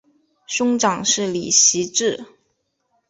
[0.47, 2.25] 兄长是李袭志。